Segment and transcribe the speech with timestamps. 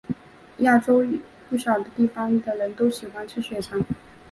[0.57, 1.05] 亚洲
[1.47, 3.85] 不少地方的人都喜欢吃血肠。